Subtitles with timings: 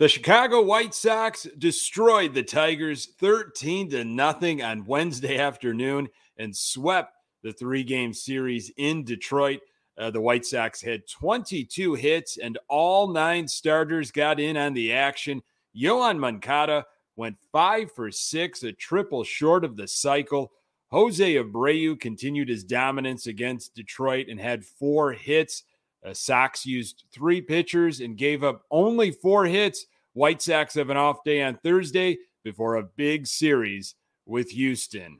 [0.00, 7.18] The Chicago White Sox destroyed the Tigers 13 to nothing on Wednesday afternoon and swept
[7.42, 9.60] the three-game series in Detroit.
[9.98, 14.90] Uh, the White Sox had 22 hits and all nine starters got in on the
[14.90, 15.42] action.
[15.76, 16.86] Yoan Moncada
[17.16, 20.50] went five for six, a triple short of the cycle.
[20.90, 25.64] Jose Abreu continued his dominance against Detroit and had four hits.
[26.04, 29.86] Uh, Sox used three pitchers and gave up only four hits.
[30.12, 33.94] White Sox have an off day on Thursday before a big series
[34.26, 35.18] with Houston.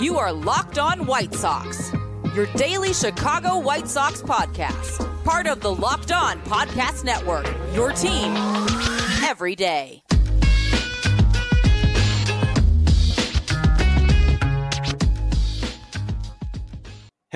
[0.00, 1.90] You are Locked On White Sox,
[2.34, 8.34] your daily Chicago White Sox podcast, part of the Locked On Podcast Network, your team
[9.24, 10.02] every day.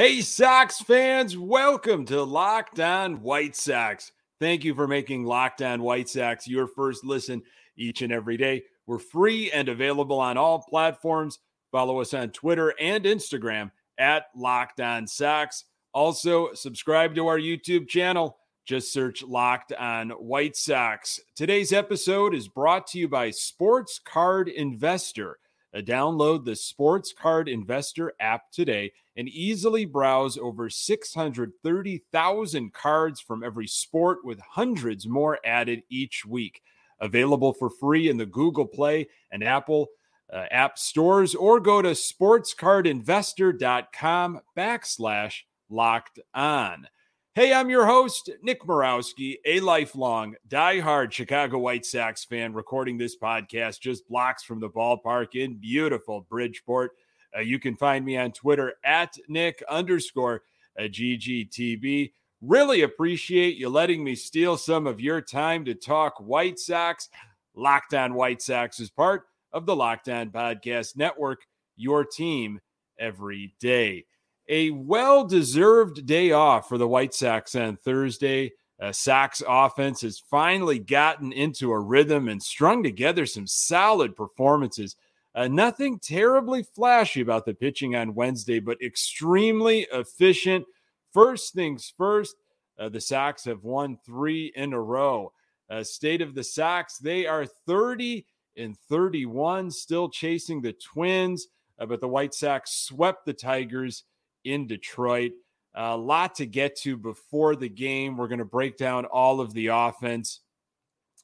[0.00, 4.12] Hey, Sox fans, welcome to Locked On White Sox.
[4.40, 7.42] Thank you for making Locked On White Sox your first listen
[7.76, 8.62] each and every day.
[8.86, 11.38] We're free and available on all platforms.
[11.70, 15.64] Follow us on Twitter and Instagram at Locked On Sox.
[15.92, 18.38] Also, subscribe to our YouTube channel.
[18.64, 21.20] Just search Locked On White Sox.
[21.36, 25.36] Today's episode is brought to you by Sports Card Investor.
[25.74, 33.44] Uh, download the Sports Card Investor app today and easily browse over 630,000 cards from
[33.44, 36.62] every sport with hundreds more added each week.
[37.00, 39.88] Available for free in the Google Play and Apple
[40.32, 45.34] uh, app stores or go to sportscardinvestor.com backslash
[45.68, 46.88] locked on.
[47.36, 53.16] Hey, I'm your host, Nick Morawski, a lifelong, die-hard Chicago White Sox fan, recording this
[53.16, 56.90] podcast just blocks from the ballpark in beautiful Bridgeport.
[57.32, 60.42] Uh, you can find me on Twitter at Nick underscore
[60.76, 62.10] uh, GGTB.
[62.40, 67.10] Really appreciate you letting me steal some of your time to talk White Sox.
[67.54, 71.42] Locked On White Sox is part of the Locked On Podcast Network,
[71.76, 72.58] your team
[72.98, 74.06] every day
[74.50, 78.52] a well deserved day off for the White Sox on Thursday.
[78.80, 84.96] Uh, Sox offense has finally gotten into a rhythm and strung together some solid performances.
[85.34, 90.64] Uh, nothing terribly flashy about the pitching on Wednesday, but extremely efficient.
[91.12, 92.34] First things first,
[92.78, 95.32] uh, the Sox have won three in a row.
[95.68, 101.46] Uh, state of the Sox, they are 30 and 31, still chasing the Twins,
[101.78, 104.04] uh, but the White Sox swept the Tigers
[104.44, 105.32] in Detroit.
[105.74, 108.16] A lot to get to before the game.
[108.16, 110.40] We're going to break down all of the offense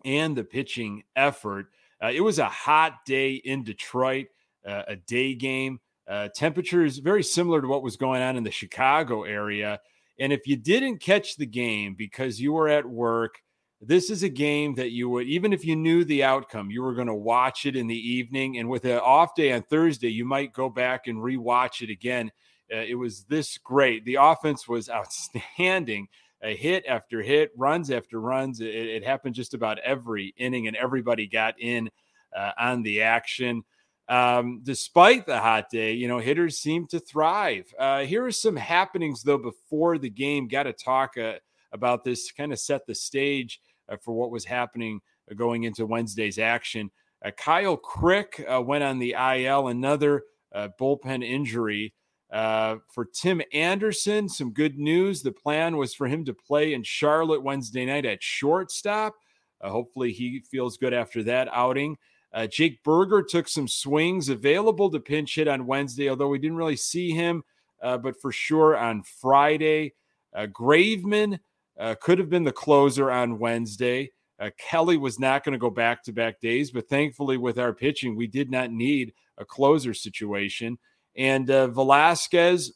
[0.05, 1.67] and the pitching effort.
[2.03, 4.27] Uh, it was a hot day in Detroit,
[4.67, 5.81] uh, a day game.
[6.07, 9.81] Uh, temperatures very similar to what was going on in the Chicago area.
[10.21, 13.41] And if you didn't catch the game because you were at work,
[13.81, 16.95] this is a game that you would, even if you knew the outcome, you were
[16.95, 18.59] going to watch it in the evening.
[18.59, 22.31] And with an off day on Thursday, you might go back and rewatch it again
[22.73, 24.05] uh, it was this great.
[24.05, 26.09] The offense was outstanding.
[26.43, 28.61] A hit after hit, runs after runs.
[28.61, 31.89] It, it happened just about every inning, and everybody got in
[32.37, 33.65] uh, on the action.
[34.09, 37.73] Um, despite the hot day, you know, hitters seem to thrive.
[37.79, 40.47] Uh, here are some happenings, though, before the game.
[40.47, 41.35] Got to talk uh,
[41.73, 45.01] about this, kind of set the stage uh, for what was happening
[45.31, 46.91] uh, going into Wednesday's action.
[47.39, 50.23] Kyle Crick went on the IL, another
[50.55, 51.93] bullpen injury.
[52.31, 55.23] Uh, for Tim Anderson, some good news.
[55.23, 59.15] The plan was for him to play in Charlotte Wednesday night at shortstop.
[59.61, 61.97] Uh, hopefully, he feels good after that outing.
[62.33, 66.57] Uh, Jake Burger took some swings available to pinch hit on Wednesday, although we didn't
[66.57, 67.43] really see him,
[67.81, 69.95] uh, but for sure on Friday.
[70.35, 71.39] Uh, Graveman
[71.79, 74.11] uh, could have been the closer on Wednesday.
[74.59, 78.15] Kelly was not going to go back to back days, but thankfully, with our pitching,
[78.15, 80.77] we did not need a closer situation.
[81.17, 82.73] And uh, Velasquez,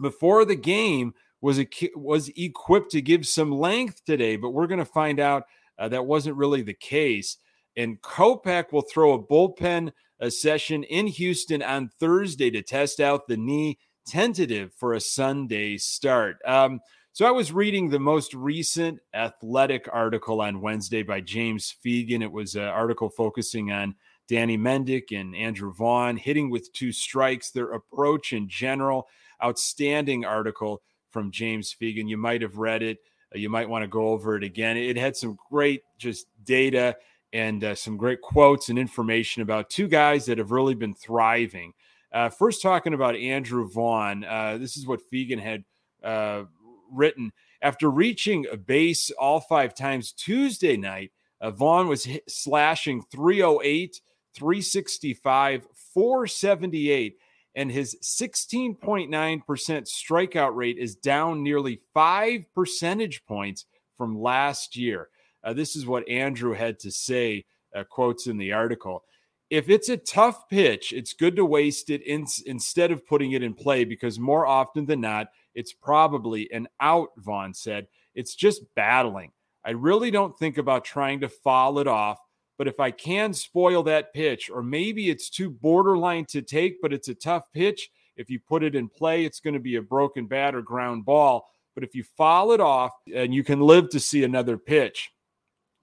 [0.00, 1.60] before the game, was
[1.94, 5.44] was equipped to give some length today, but we're going to find out
[5.78, 7.36] uh, that wasn't really the case.
[7.76, 9.92] And Kopech will throw a bullpen
[10.22, 15.76] a session in Houston on Thursday to test out the knee, tentative for a Sunday
[15.76, 16.36] start.
[16.46, 16.80] Um,
[17.12, 22.22] so I was reading the most recent athletic article on Wednesday by James Fegan.
[22.22, 23.96] It was an article focusing on
[24.32, 29.06] Danny Mendick and Andrew Vaughn hitting with two strikes, their approach in general.
[29.44, 30.80] Outstanding article
[31.10, 32.08] from James Fegan.
[32.08, 32.98] You might have read it.
[33.34, 34.78] Uh, you might want to go over it again.
[34.78, 36.96] It had some great just data
[37.34, 41.74] and uh, some great quotes and information about two guys that have really been thriving.
[42.10, 44.24] Uh, first, talking about Andrew Vaughn.
[44.24, 45.64] Uh, this is what Fegan had
[46.02, 46.44] uh,
[46.90, 47.32] written.
[47.60, 51.12] After reaching a base all five times Tuesday night,
[51.42, 54.00] Uh, Vaughn was hit, slashing 308,
[54.34, 57.16] 365, 478,
[57.54, 65.08] and his 16.9% strikeout rate is down nearly five percentage points from last year.
[65.44, 67.44] Uh, this is what Andrew had to say,
[67.74, 69.04] uh, quotes in the article.
[69.50, 73.42] If it's a tough pitch, it's good to waste it in, instead of putting it
[73.42, 77.86] in play because more often than not, it's probably an out, Vaughn said.
[78.14, 79.32] It's just battling.
[79.64, 82.18] I really don't think about trying to foul it off,
[82.62, 86.92] but if I can spoil that pitch, or maybe it's too borderline to take, but
[86.92, 89.82] it's a tough pitch, if you put it in play, it's going to be a
[89.82, 91.48] broken bat or ground ball.
[91.74, 95.10] But if you foul it off, and you can live to see another pitch.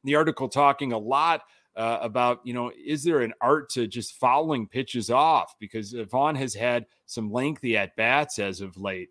[0.05, 1.41] The article talking a lot
[1.75, 5.55] uh, about, you know, is there an art to just fouling pitches off?
[5.59, 9.09] Because Vaughn has had some lengthy at bats as of late.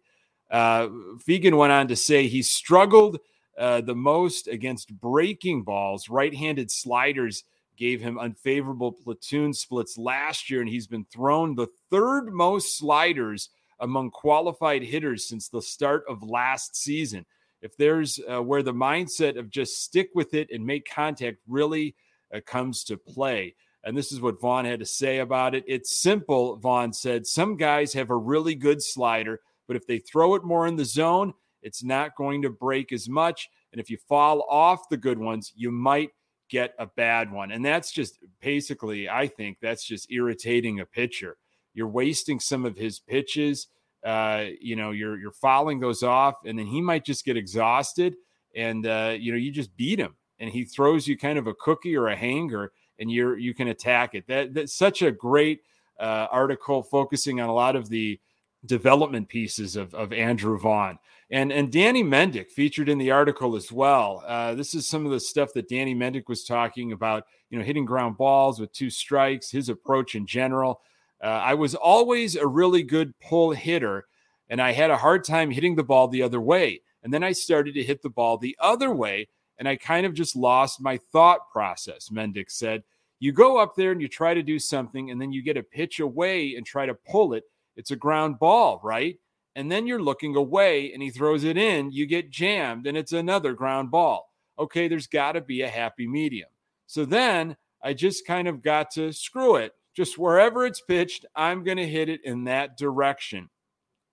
[0.50, 0.88] Uh,
[1.18, 3.18] Fegan went on to say he struggled
[3.58, 6.08] uh, the most against breaking balls.
[6.08, 7.44] Right handed sliders
[7.78, 13.50] gave him unfavorable platoon splits last year, and he's been thrown the third most sliders
[13.80, 17.24] among qualified hitters since the start of last season.
[17.62, 21.94] If there's uh, where the mindset of just stick with it and make contact really
[22.34, 23.54] uh, comes to play.
[23.84, 25.64] And this is what Vaughn had to say about it.
[25.66, 27.26] It's simple, Vaughn said.
[27.26, 30.84] Some guys have a really good slider but if they throw it more in the
[30.84, 33.48] zone, it's not going to break as much.
[33.70, 36.10] And if you fall off the good ones, you might
[36.48, 37.50] get a bad one.
[37.52, 41.36] And that's just basically, I think that's just irritating a pitcher.
[41.74, 43.68] You're wasting some of his pitches.
[44.04, 48.14] Uh, you know, you're you're fouling those off, and then he might just get exhausted,
[48.54, 51.54] and uh, you know, you just beat him, and he throws you kind of a
[51.54, 54.26] cookie or a hanger, and you're you can attack it.
[54.28, 55.62] That that's such a great
[55.98, 58.20] uh, article focusing on a lot of the
[58.64, 60.98] development pieces of, of Andrew Vaughn.
[61.30, 64.24] And, and Danny Mendick featured in the article as well.
[64.26, 67.64] Uh, this is some of the stuff that Danny Mendick was talking about, you know,
[67.64, 70.80] hitting ground balls with two strikes, his approach in general.
[71.22, 74.06] Uh, I was always a really good pull hitter,
[74.48, 76.80] and I had a hard time hitting the ball the other way.
[77.02, 79.28] And then I started to hit the ball the other way,
[79.58, 82.84] and I kind of just lost my thought process, Mendick said.
[83.20, 85.62] You go up there and you try to do something, and then you get a
[85.62, 87.44] pitch away and try to pull it
[87.78, 89.16] it's a ground ball, right?
[89.58, 93.12] And then you're looking away and he throws it in, you get jammed and it's
[93.12, 94.32] another ground ball.
[94.56, 96.48] Okay, there's got to be a happy medium.
[96.86, 99.72] So then I just kind of got to screw it.
[99.96, 103.50] Just wherever it's pitched, I'm going to hit it in that direction.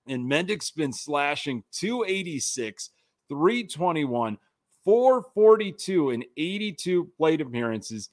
[0.08, 2.90] And Mendick's been slashing 286,
[3.30, 4.40] 321,
[4.84, 8.10] 442, and 82 plate appearances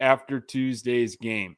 [0.00, 1.56] after Tuesday's game.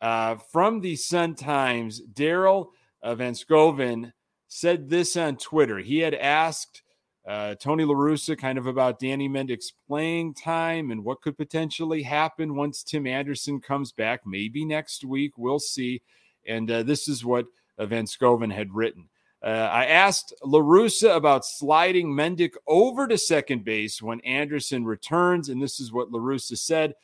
[0.00, 2.70] Uh, from the Sun Times, Daryl
[3.04, 4.12] Van Schouwen
[4.54, 5.78] said this on Twitter.
[5.78, 6.84] He had asked
[7.26, 12.54] uh, Tony LaRussa kind of about Danny Mendick's playing time and what could potentially happen
[12.54, 15.32] once Tim Anderson comes back, maybe next week.
[15.36, 16.02] We'll see.
[16.46, 17.46] And uh, this is what
[17.78, 19.08] uh, Van Schouwen had written.
[19.42, 25.48] Uh, I asked LaRussa about sliding Mendick over to second base when Anderson returns.
[25.48, 26.94] And this is what LaRussa said.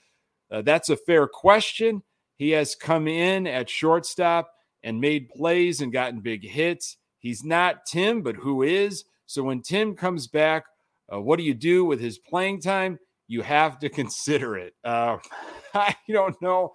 [0.53, 2.05] Uh, that's a fair question.
[2.37, 4.53] He has come in at shortstop
[4.85, 6.97] and made plays and gotten big hits.
[7.21, 9.05] He's not Tim, but who is?
[9.27, 10.65] So when Tim comes back,
[11.13, 12.99] uh, what do you do with his playing time?
[13.29, 14.75] You have to consider it.
[14.83, 15.19] Uh,
[15.75, 16.75] I don't know.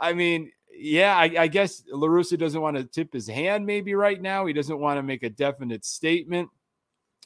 [0.00, 4.20] I mean, yeah, I, I guess LaRussa doesn't want to tip his hand maybe right
[4.20, 4.46] now.
[4.46, 6.48] He doesn't want to make a definite statement.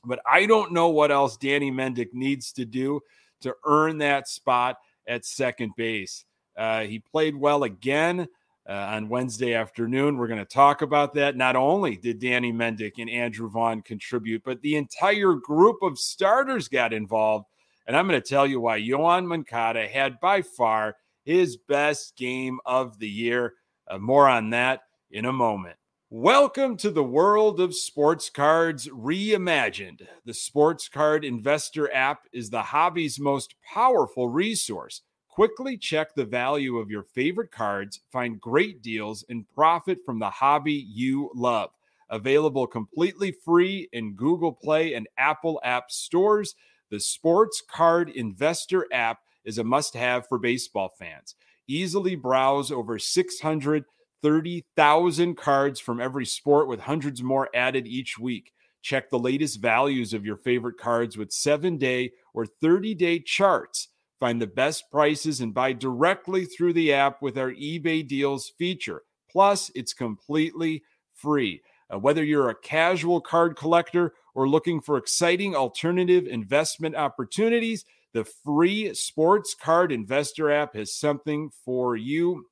[0.04, 3.00] But I don't know what else Danny Mendick needs to do
[3.40, 4.76] to earn that spot
[5.06, 6.24] at second base.
[6.56, 8.28] Uh, he played well again
[8.68, 10.16] uh, on Wednesday afternoon.
[10.16, 11.36] We're going to talk about that.
[11.36, 16.68] Not only did Danny Mendick and Andrew Vaughn contribute, but the entire group of starters
[16.68, 17.46] got involved.
[17.86, 22.58] And I'm going to tell you why Yoan Moncada had by far his best game
[22.64, 23.54] of the year.
[23.86, 24.80] Uh, more on that
[25.10, 25.76] in a moment.
[26.10, 30.06] Welcome to the world of sports cards reimagined.
[30.24, 35.02] The Sports Card Investor app is the hobby's most powerful resource
[35.34, 40.30] Quickly check the value of your favorite cards, find great deals, and profit from the
[40.30, 41.70] hobby you love.
[42.08, 46.54] Available completely free in Google Play and Apple App stores,
[46.88, 51.34] the Sports Card Investor app is a must have for baseball fans.
[51.66, 58.52] Easily browse over 630,000 cards from every sport with hundreds more added each week.
[58.82, 63.88] Check the latest values of your favorite cards with seven day or 30 day charts
[64.24, 69.02] Find the best prices and buy directly through the app with our eBay deals feature.
[69.30, 71.60] Plus, it's completely free.
[71.92, 78.24] Uh, whether you're a casual card collector or looking for exciting alternative investment opportunities, The
[78.24, 82.46] free sports card investor app has something for you.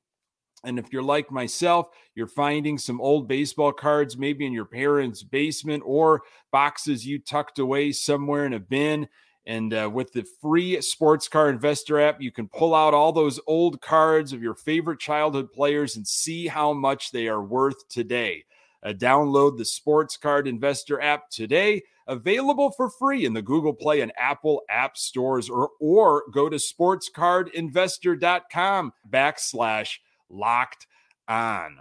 [0.65, 5.23] And if you're like myself, you're finding some old baseball cards, maybe in your parents'
[5.23, 9.07] basement or boxes you tucked away somewhere in a bin.
[9.45, 13.41] And uh, with the free sports card investor app, you can pull out all those
[13.45, 18.45] old cards of your favorite childhood players and see how much they are worth today.
[18.83, 23.99] Uh, download the Sports Card Investor app today, available for free in the Google Play
[24.01, 30.87] and Apple app stores, or, or go to sportscardinvestor.com backslash locked
[31.27, 31.79] on.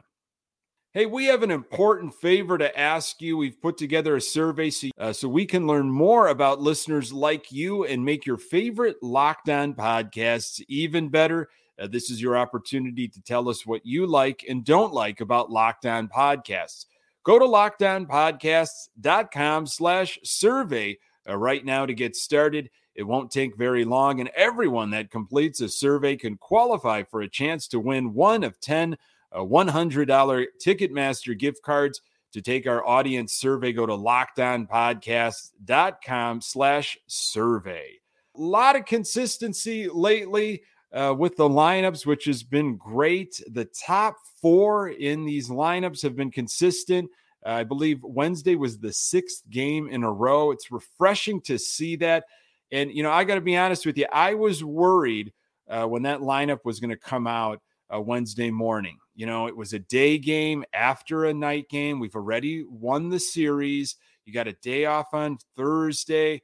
[0.94, 3.38] Hey, we have an important favor to ask you.
[3.38, 7.50] We've put together a survey so, uh, so we can learn more about listeners like
[7.50, 11.48] you and make your favorite Locked On podcasts even better.
[11.80, 15.50] Uh, this is your opportunity to tell us what you like and don't like about
[15.50, 16.84] Locked On podcasts.
[17.24, 22.68] Go to lockedonpodcasts.com slash survey uh, right now to get started.
[22.94, 27.30] It won't take very long, and everyone that completes a survey can qualify for a
[27.30, 28.96] chance to win one of 10 uh,
[29.40, 32.00] $100 Ticketmaster gift cards.
[32.32, 37.98] To take our audience survey, go to lockedonpodcast.com slash survey.
[38.34, 40.62] A lot of consistency lately
[40.94, 43.42] uh, with the lineups, which has been great.
[43.50, 47.10] The top four in these lineups have been consistent.
[47.44, 50.52] Uh, I believe Wednesday was the sixth game in a row.
[50.52, 52.24] It's refreshing to see that.
[52.70, 55.32] And, you know, I got to be honest with you, I was worried
[55.68, 57.60] uh, when that lineup was going to come out
[57.94, 58.98] uh, Wednesday morning.
[59.14, 62.00] You know, it was a day game after a night game.
[62.00, 63.96] We've already won the series.
[64.24, 66.42] You got a day off on Thursday.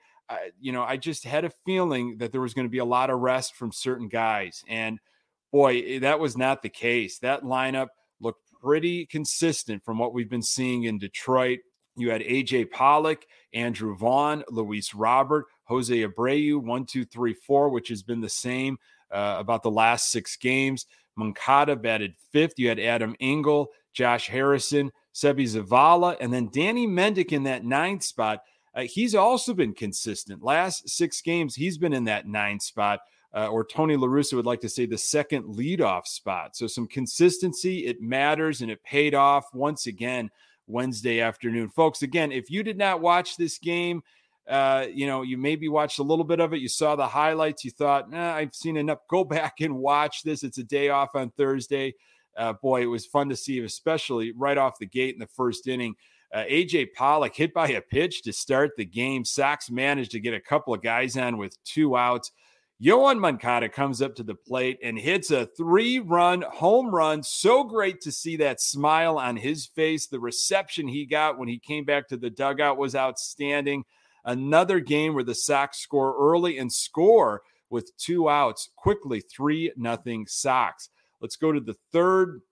[0.61, 3.09] You know, I just had a feeling that there was going to be a lot
[3.09, 4.63] of rest from certain guys.
[4.69, 4.99] And
[5.51, 7.19] boy, eh, that was not the case.
[7.21, 7.89] That lineup
[8.21, 11.61] looked pretty consistent from what we've been seeing in Detroit.
[11.97, 17.89] You had AJ Pollock, Andrew Vaughn, Luis Robert, Jose Abreu, one, two, three, four, which
[17.89, 18.79] has been the same
[19.11, 20.87] uh, about the last six games.
[21.19, 22.55] Moncada batted fifth.
[22.57, 28.05] You had Adam Engel, Josh Harrison, Seby Zavala, and then Danny Mendick in that ninth
[28.05, 28.41] spot.
[28.75, 30.43] Uh, he's also been consistent.
[30.43, 33.01] Last six games, he's been in that ninth spot,
[33.35, 36.57] uh, or Tony LaRussa would like to say the second leadoff spot.
[36.57, 40.31] So some consistency, it matters, and it paid off once again
[40.69, 41.71] Wednesday afternoon.
[41.71, 44.03] Folks, again, if you did not watch this game,
[44.49, 46.61] uh, you know, you maybe watched a little bit of it.
[46.61, 47.64] You saw the highlights.
[47.64, 49.00] You thought, nah, I've seen enough.
[49.09, 50.43] Go back and watch this.
[50.43, 51.95] It's a day off on Thursday.
[52.37, 55.67] Uh, boy, it was fun to see, especially right off the gate in the first
[55.67, 55.97] inning.
[56.33, 59.25] Uh, AJ Pollock hit by a pitch to start the game.
[59.25, 62.31] Sox managed to get a couple of guys on with two outs.
[62.81, 67.25] Yoan Moncada comes up to the plate and hits a three run home run.
[67.25, 70.07] So great to see that smile on his face.
[70.07, 73.85] The reception he got when he came back to the dugout was outstanding.
[74.28, 80.26] Another game where the Sox score early and score with two outs quickly, 3 nothing
[80.26, 80.90] Sox.
[81.23, 82.42] Let's go to the third.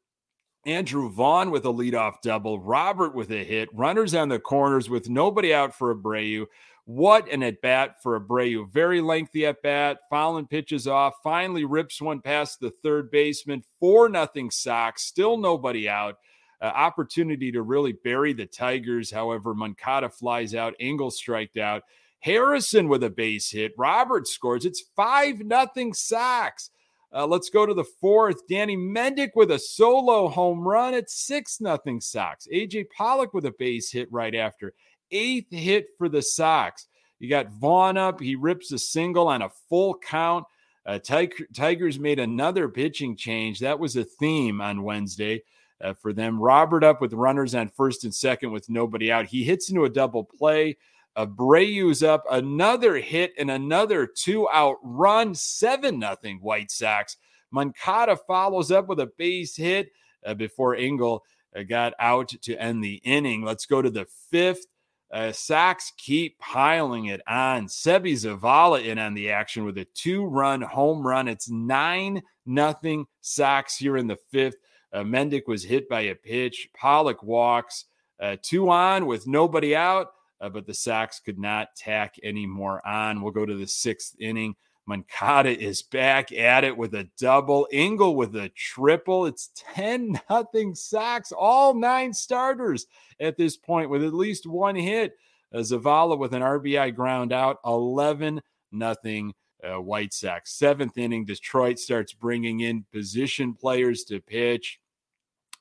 [0.64, 5.10] Andrew Vaughn with a leadoff double, Robert with a hit, runners on the corners with
[5.10, 6.46] nobody out for Abreu.
[6.86, 8.72] What an at bat for Abreu.
[8.72, 13.62] Very lengthy at bat, fouling pitches off, finally rips one past the third baseman.
[13.80, 16.16] 4 nothing Sox, still nobody out
[16.60, 19.10] uh, opportunity to really bury the Tigers.
[19.10, 21.82] However, Moncada flies out, Engel striked out.
[22.20, 23.72] Harrison with a base hit.
[23.76, 24.64] Robert scores.
[24.64, 26.70] It's 5 nothing Sox.
[27.14, 28.48] Uh, let's go to the fourth.
[28.48, 32.48] Danny Mendick with a solo home run at 6 nothing Sox.
[32.52, 34.74] AJ Pollock with a base hit right after.
[35.10, 36.88] Eighth hit for the Sox.
[37.18, 38.20] You got Vaughn up.
[38.20, 40.44] He rips a single on a full count.
[40.84, 43.60] Uh, Tigers made another pitching change.
[43.60, 45.42] That was a theme on Wednesday
[45.82, 46.40] uh, for them.
[46.40, 49.26] Robert up with runners on first and second with nobody out.
[49.26, 50.76] He hits into a double play.
[51.16, 57.16] Abreu's up another hit and another two out run, seven nothing White Sox.
[57.50, 59.90] Moncada follows up with a base hit
[60.26, 61.24] uh, before Engel
[61.56, 63.44] uh, got out to end the inning.
[63.44, 64.66] Let's go to the fifth.
[65.10, 67.68] Uh, Sox keep piling it on.
[67.68, 71.28] Seby Zavala in on the action with a two-run home run.
[71.28, 74.56] It's nine nothing Sox here in the fifth.
[74.92, 76.68] Uh, Mendick was hit by a pitch.
[76.74, 77.86] Pollock walks
[78.20, 82.86] uh, two on with nobody out, uh, but the Sox could not tack any more
[82.86, 83.20] on.
[83.20, 84.56] We'll go to the sixth inning.
[84.86, 87.66] Moncada is back at it with a double.
[87.72, 89.26] Engel with a triple.
[89.26, 92.86] It's 10 nothing Sox, all nine starters
[93.18, 95.16] at this point with at least one hit.
[95.52, 98.40] Uh, Zavala with an RBI ground out, 11
[98.72, 99.34] nothing
[99.64, 100.52] uh, White Sox.
[100.52, 104.80] Seventh inning, Detroit starts bringing in position players to pitch.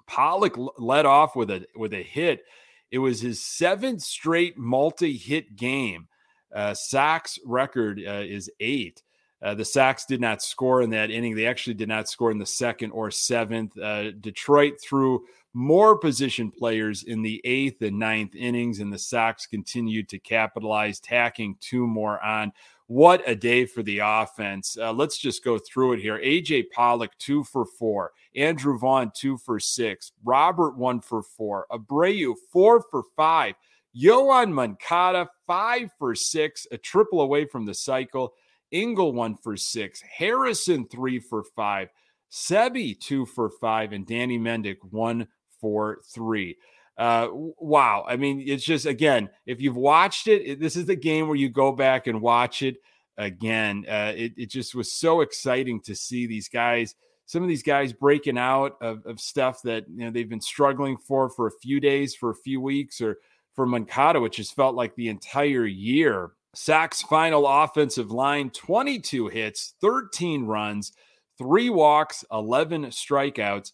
[0.07, 2.43] Pollock led off with a with a hit.
[2.91, 6.07] It was his seventh straight multi-hit game.
[6.53, 9.01] Uh, Sox record uh, is eight.
[9.41, 11.35] Uh, the Sox did not score in that inning.
[11.35, 13.77] They actually did not score in the second or seventh.
[13.77, 19.45] Uh, Detroit threw more position players in the eighth and ninth innings, and the Sox
[19.45, 22.53] continued to capitalize, tacking two more on.
[22.87, 24.77] What a day for the offense.
[24.79, 26.19] Uh, let's just go through it here.
[26.19, 28.11] AJ Pollock, two for four.
[28.35, 30.11] Andrew Vaughn, two for six.
[30.23, 31.65] Robert, one for four.
[31.71, 33.55] Abreu, four for five.
[33.97, 38.33] Yoan Moncada, five for six, a triple away from the cycle.
[38.71, 40.01] Engel, one for six.
[40.01, 41.89] Harrison, three for five.
[42.31, 43.93] Seby, two for five.
[43.93, 45.27] And Danny Mendick, one
[45.59, 46.57] for three.
[46.97, 48.05] Uh, wow.
[48.07, 51.35] I mean, it's just, again, if you've watched it, it, this is the game where
[51.35, 52.77] you go back and watch it
[53.17, 53.85] again.
[53.87, 57.91] Uh, it, it just was so exciting to see these guys, some of these guys
[57.91, 61.79] breaking out of, of stuff that, you know, they've been struggling for for a few
[61.79, 63.17] days, for a few weeks, or
[63.53, 66.31] for Moncada, which has felt like the entire year.
[66.53, 70.93] Sox final offensive line 22 hits, 13 runs,
[71.37, 73.73] three walks, 11 strikeouts,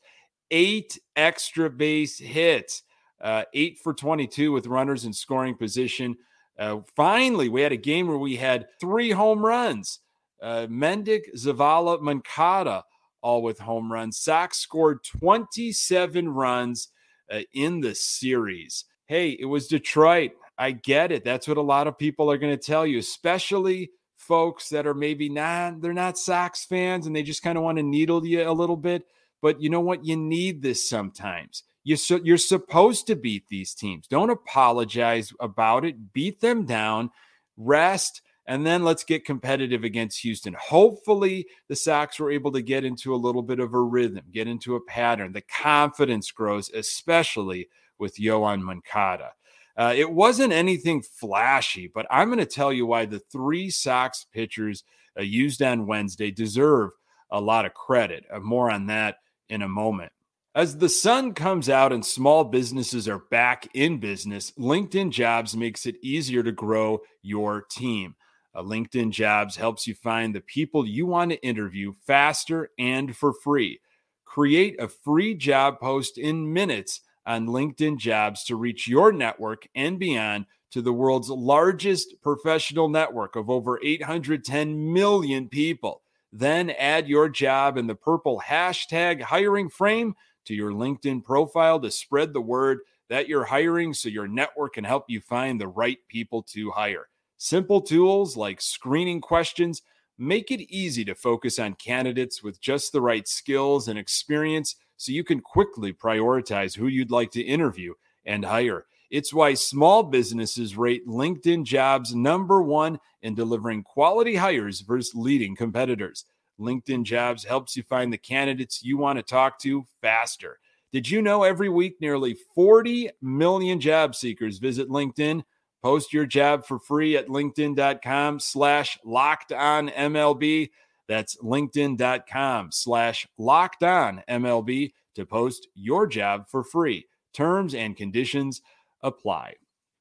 [0.50, 2.82] eight extra base hits
[3.22, 6.18] uh, eight for 22 with runners in scoring position.
[6.58, 10.00] Uh, finally, we had a game where we had three home runs.
[10.42, 12.84] Uh, Mendick, Zavala, Moncada,
[13.22, 14.18] all with home runs.
[14.18, 16.90] Sox scored 27 runs
[17.32, 18.86] uh, in the series.
[19.06, 20.32] Hey, it was Detroit.
[20.58, 21.24] I get it.
[21.24, 24.94] That's what a lot of people are going to tell you, especially folks that are
[24.94, 28.48] maybe not, they're not Sox fans and they just kind of want to needle you
[28.48, 29.06] a little bit.
[29.42, 30.06] But you know what?
[30.06, 31.64] You need this sometimes.
[31.84, 34.08] You so, you're supposed to beat these teams.
[34.08, 36.14] Don't apologize about it.
[36.14, 37.10] Beat them down,
[37.58, 40.56] rest, and then let's get competitive against Houston.
[40.60, 44.48] Hopefully, the Sox were able to get into a little bit of a rhythm, get
[44.48, 45.34] into a pattern.
[45.34, 49.32] The confidence grows, especially with Yoan Moncada.
[49.78, 54.26] Uh, it wasn't anything flashy, but I'm going to tell you why the three Sox
[54.34, 54.84] pitchers
[55.18, 56.92] uh, used on Wednesday deserve
[57.30, 58.26] a lot of credit.
[58.32, 59.18] Uh, more on that
[59.50, 60.12] in a moment.
[60.54, 65.86] As the sun comes out and small businesses are back in business, LinkedIn Jobs makes
[65.86, 68.16] it easier to grow your team.
[68.54, 73.32] Uh, LinkedIn Jobs helps you find the people you want to interview faster and for
[73.32, 73.80] free.
[74.26, 79.98] Create a free job post in minutes on LinkedIn Jobs to reach your network and
[79.98, 86.02] beyond to the world's largest professional network of over 810 million people.
[86.34, 91.92] Then add your job in the purple hashtag hiring frame to your LinkedIn profile to
[91.92, 96.00] spread the word that you're hiring so your network can help you find the right
[96.08, 97.10] people to hire.
[97.38, 99.82] Simple tools like screening questions
[100.18, 105.12] make it easy to focus on candidates with just the right skills and experience so
[105.12, 107.94] you can quickly prioritize who you'd like to interview
[108.26, 108.86] and hire.
[109.10, 115.56] It's why small businesses rate LinkedIn jobs number one in delivering quality hires versus leading
[115.56, 116.26] competitors.
[116.62, 120.60] LinkedIn Jobs helps you find the candidates you want to talk to faster.
[120.92, 125.44] Did you know every week nearly 40 million job seekers visit LinkedIn?
[125.82, 130.70] Post your job for free at linkedin.com slash locked on MLB.
[131.08, 137.08] That's linkedin.com slash locked on MLB to post your job for free.
[137.34, 138.62] Terms and conditions
[139.02, 139.56] apply.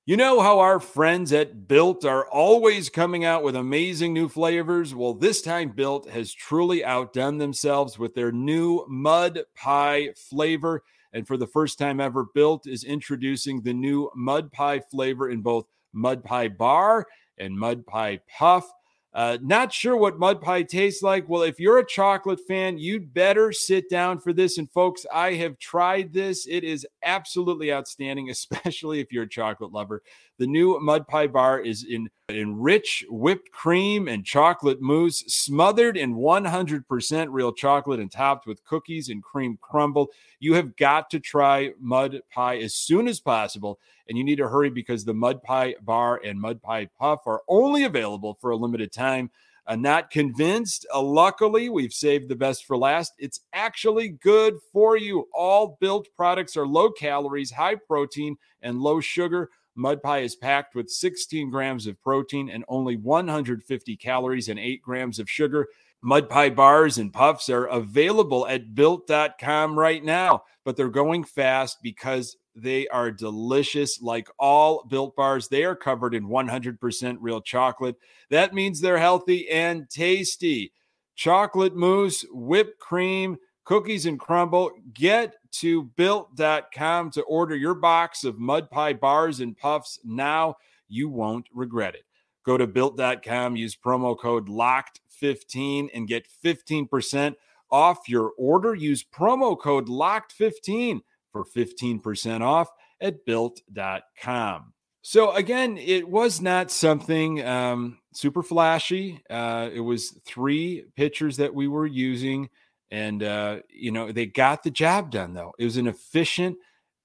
[0.06, 4.94] You know how our friends at Built are always coming out with amazing new flavors?
[4.94, 10.82] Well, this time Built has truly outdone themselves with their new mud pie flavor.
[11.12, 15.42] And for the first time ever, Built is introducing the new mud pie flavor in
[15.42, 17.06] both mud pie bar
[17.38, 18.68] and mud pie puff.
[19.12, 21.28] Uh, not sure what mud pie tastes like.
[21.28, 24.58] Well, if you're a chocolate fan, you'd better sit down for this.
[24.58, 26.46] And folks, I have tried this.
[26.48, 30.02] It is absolutely outstanding, especially if you're a chocolate lover.
[30.40, 35.98] The new mud pie bar is in, in rich whipped cream and chocolate mousse, smothered
[35.98, 40.08] in 100% real chocolate and topped with cookies and cream crumble.
[40.38, 44.48] You have got to try mud pie as soon as possible and you need to
[44.48, 48.56] hurry because the Mud Pie Bar and Mud Pie Puff are only available for a
[48.56, 49.30] limited time.
[49.66, 50.84] Uh, not convinced?
[50.92, 53.12] Uh, luckily, we've saved the best for last.
[53.18, 55.28] It's actually good for you.
[55.32, 59.50] All built products are low calories, high protein, and low sugar.
[59.80, 64.82] Mud pie is packed with 16 grams of protein and only 150 calories and 8
[64.82, 65.68] grams of sugar.
[66.02, 71.78] Mud pie bars and puffs are available at built.com right now, but they're going fast
[71.82, 74.02] because they are delicious.
[74.02, 77.96] Like all built bars, they are covered in 100% real chocolate.
[78.28, 80.72] That means they're healthy and tasty.
[81.16, 84.72] Chocolate mousse, whipped cream, cookies and crumble.
[84.92, 90.56] Get to built.com to order your box of mud pie bars and puffs now.
[90.88, 92.04] You won't regret it.
[92.44, 97.34] Go to built.com, use promo code LOCKED 15 and get 15%
[97.70, 98.74] off your order.
[98.74, 101.00] Use promo code LOCKED15
[101.32, 104.72] for 15% off at built.com.
[105.02, 109.22] So, again, it was not something um, super flashy.
[109.30, 112.50] Uh, it was three pitchers that we were using,
[112.90, 115.52] and, uh, you know, they got the job done, though.
[115.58, 116.56] It was an efficient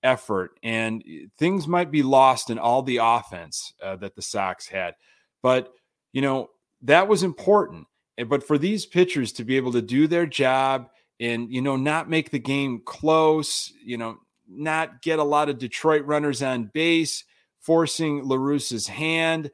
[0.03, 1.03] effort, and
[1.37, 4.95] things might be lost in all the offense uh, that the Sox had.
[5.43, 5.71] But,
[6.13, 6.49] you know,
[6.81, 7.87] that was important.
[8.27, 12.09] But for these pitchers to be able to do their job and, you know, not
[12.09, 14.17] make the game close, you know,
[14.47, 17.23] not get a lot of Detroit runners on base,
[17.59, 19.51] forcing LaRussa's hand.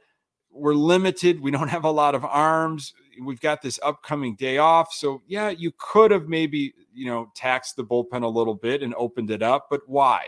[0.51, 1.41] We're limited.
[1.41, 2.93] We don't have a lot of arms.
[3.23, 4.93] We've got this upcoming day off.
[4.93, 8.93] So, yeah, you could have maybe, you know, taxed the bullpen a little bit and
[8.95, 10.27] opened it up, but why?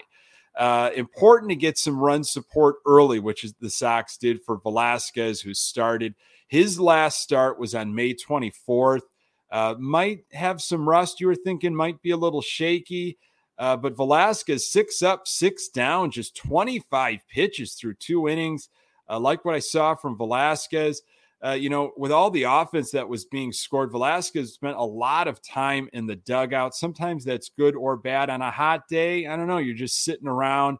[0.56, 5.42] Uh, important to get some run support early, which is the Sox did for Velasquez,
[5.42, 6.14] who started.
[6.48, 9.02] His last start was on May 24th.
[9.50, 11.20] Uh, might have some rust.
[11.20, 13.18] You were thinking might be a little shaky.
[13.58, 18.70] Uh, but Velasquez, six up, six down, just 25 pitches through two innings.
[19.10, 21.02] Uh, like what I saw from Velasquez.
[21.46, 25.28] Uh, you know, with all the offense that was being scored, Velasquez spent a lot
[25.28, 26.74] of time in the dugout.
[26.74, 28.30] Sometimes that's good or bad.
[28.30, 29.58] On a hot day, I don't know.
[29.58, 30.78] You're just sitting around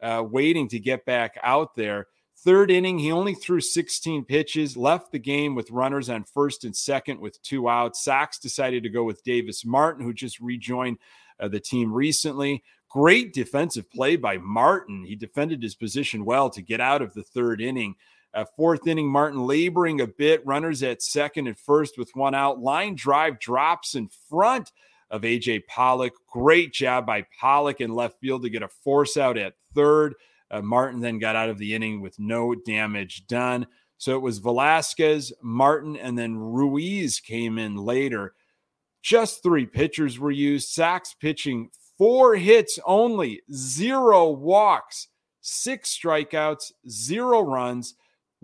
[0.00, 2.06] uh, waiting to get back out there.
[2.44, 6.76] Third inning, he only threw 16 pitches, left the game with runners on first and
[6.76, 8.04] second with two outs.
[8.04, 10.98] Sox decided to go with Davis Martin, who just rejoined
[11.40, 12.62] uh, the team recently.
[12.90, 15.04] Great defensive play by Martin.
[15.04, 17.96] He defended his position well to get out of the third inning.
[18.34, 22.60] Uh, fourth inning, Martin laboring a bit, runners at second and first with one out.
[22.60, 24.72] Line drive drops in front
[25.10, 26.12] of AJ Pollock.
[26.30, 30.14] Great job by Pollock in left field to get a force out at third.
[30.50, 33.66] Uh, Martin then got out of the inning with no damage done.
[33.98, 38.34] So it was Velasquez, Martin, and then Ruiz came in later.
[39.02, 40.68] Just three pitchers were used.
[40.68, 45.08] Sox pitching four hits only, zero walks,
[45.40, 47.94] six strikeouts, zero runs.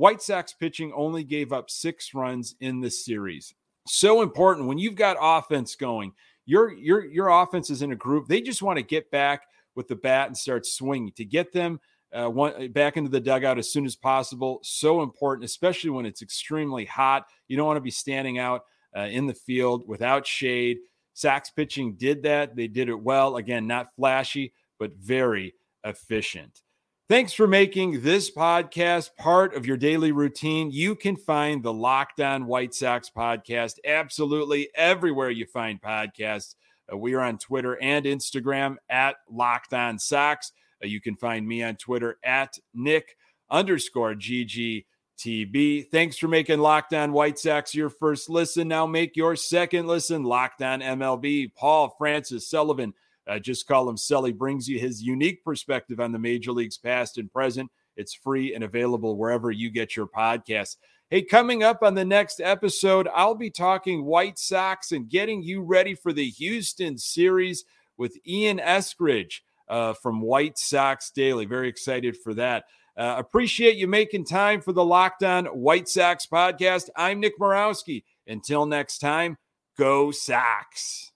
[0.01, 3.53] White Sox pitching only gave up six runs in the series.
[3.87, 6.13] So important when you've got offense going.
[6.47, 8.27] Your your your offense is in a group.
[8.27, 9.43] They just want to get back
[9.75, 11.81] with the bat and start swinging to get them
[12.15, 14.61] uh, one, back into the dugout as soon as possible.
[14.63, 17.27] So important, especially when it's extremely hot.
[17.49, 18.65] You don't want to be standing out
[18.97, 20.79] uh, in the field without shade.
[21.13, 22.57] Sox pitching did that.
[22.57, 23.37] They did it well.
[23.37, 25.53] Again, not flashy, but very
[25.85, 26.63] efficient.
[27.11, 30.71] Thanks for making this podcast part of your daily routine.
[30.71, 36.55] You can find the Locked On White Sox podcast absolutely everywhere you find podcasts.
[36.89, 40.53] Uh, we are on Twitter and Instagram at Locked On Sox.
[40.81, 43.17] Uh, you can find me on Twitter at Nick
[43.51, 44.85] underscore GG
[45.19, 45.91] TB.
[45.91, 48.69] Thanks for making Locked On White Sox your first listen.
[48.69, 51.53] Now make your second listen Locked On MLB.
[51.57, 52.95] Paul Francis Sullivan,
[53.31, 57.17] uh, just call him Sully, brings you his unique perspective on the major leagues past
[57.17, 57.71] and present.
[57.97, 60.77] It's free and available wherever you get your podcasts.
[61.11, 65.63] Hey, coming up on the next episode, I'll be talking White Sox and getting you
[65.63, 67.65] ready for the Houston series
[67.97, 71.47] with Ian Eskridge uh, from White Sox Daily.
[71.47, 72.65] Very excited for that.
[72.97, 76.89] Uh, appreciate you making time for the Locked On White Sox podcast.
[76.97, 78.03] I'm Nick Morawski.
[78.27, 79.39] Until next time,
[79.79, 81.11] go Sox.